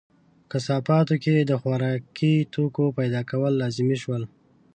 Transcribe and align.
په 0.43 0.45
کثافاتو 0.51 1.15
کې 1.23 1.35
د 1.39 1.51
خوراکي 1.61 2.35
توکو 2.53 2.85
پیدا 2.99 3.21
کول 3.31 3.53
لازمي 3.61 3.97
شول. 4.03 4.23